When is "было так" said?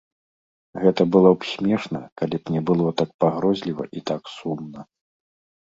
2.71-3.09